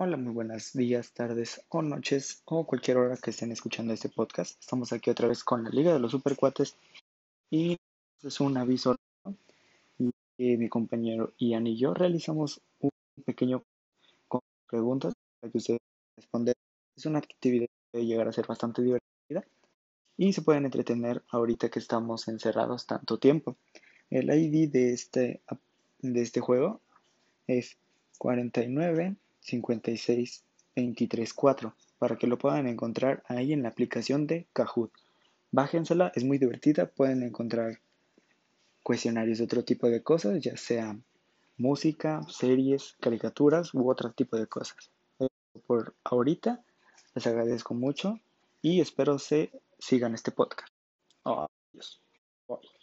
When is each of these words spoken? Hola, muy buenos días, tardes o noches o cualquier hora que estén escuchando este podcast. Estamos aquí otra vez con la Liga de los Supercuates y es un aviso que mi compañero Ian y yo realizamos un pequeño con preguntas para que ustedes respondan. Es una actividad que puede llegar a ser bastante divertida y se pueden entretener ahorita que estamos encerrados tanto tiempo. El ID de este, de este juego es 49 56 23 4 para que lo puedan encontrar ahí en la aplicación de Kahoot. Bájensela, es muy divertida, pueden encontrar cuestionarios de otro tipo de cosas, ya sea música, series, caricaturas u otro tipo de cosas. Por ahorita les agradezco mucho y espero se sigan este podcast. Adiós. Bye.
Hola, 0.00 0.16
muy 0.16 0.32
buenos 0.32 0.74
días, 0.74 1.10
tardes 1.10 1.60
o 1.70 1.82
noches 1.82 2.40
o 2.44 2.64
cualquier 2.64 2.98
hora 2.98 3.16
que 3.16 3.30
estén 3.30 3.50
escuchando 3.50 3.92
este 3.92 4.08
podcast. 4.08 4.56
Estamos 4.60 4.92
aquí 4.92 5.10
otra 5.10 5.26
vez 5.26 5.42
con 5.42 5.64
la 5.64 5.70
Liga 5.70 5.92
de 5.92 5.98
los 5.98 6.12
Supercuates 6.12 6.76
y 7.50 7.76
es 8.22 8.38
un 8.38 8.56
aviso 8.58 8.94
que 10.36 10.56
mi 10.56 10.68
compañero 10.68 11.32
Ian 11.38 11.66
y 11.66 11.76
yo 11.76 11.94
realizamos 11.94 12.60
un 12.78 12.90
pequeño 13.26 13.64
con 14.28 14.40
preguntas 14.70 15.14
para 15.40 15.50
que 15.50 15.58
ustedes 15.58 15.80
respondan. 16.16 16.54
Es 16.96 17.04
una 17.04 17.18
actividad 17.18 17.66
que 17.66 17.90
puede 17.90 18.06
llegar 18.06 18.28
a 18.28 18.32
ser 18.32 18.46
bastante 18.46 18.82
divertida 18.82 19.42
y 20.16 20.32
se 20.32 20.42
pueden 20.42 20.64
entretener 20.64 21.24
ahorita 21.28 21.70
que 21.70 21.80
estamos 21.80 22.28
encerrados 22.28 22.86
tanto 22.86 23.18
tiempo. 23.18 23.56
El 24.10 24.30
ID 24.30 24.70
de 24.70 24.92
este, 24.92 25.40
de 26.02 26.22
este 26.22 26.38
juego 26.38 26.80
es 27.48 27.76
49 28.18 29.16
56 29.40 30.44
23 30.76 31.34
4 31.34 31.74
para 31.98 32.16
que 32.16 32.26
lo 32.26 32.38
puedan 32.38 32.66
encontrar 32.68 33.22
ahí 33.26 33.52
en 33.52 33.62
la 33.62 33.70
aplicación 33.70 34.26
de 34.26 34.46
Kahoot. 34.52 34.92
Bájensela, 35.50 36.12
es 36.14 36.24
muy 36.24 36.38
divertida, 36.38 36.86
pueden 36.86 37.22
encontrar 37.22 37.80
cuestionarios 38.82 39.38
de 39.38 39.44
otro 39.44 39.64
tipo 39.64 39.88
de 39.88 40.02
cosas, 40.02 40.40
ya 40.40 40.56
sea 40.56 40.96
música, 41.56 42.22
series, 42.28 42.96
caricaturas 43.00 43.74
u 43.74 43.90
otro 43.90 44.12
tipo 44.12 44.36
de 44.36 44.46
cosas. 44.46 44.90
Por 45.66 45.94
ahorita 46.04 46.62
les 47.14 47.26
agradezco 47.26 47.74
mucho 47.74 48.20
y 48.62 48.80
espero 48.80 49.18
se 49.18 49.50
sigan 49.78 50.14
este 50.14 50.30
podcast. 50.30 50.72
Adiós. 51.24 52.00
Bye. 52.46 52.77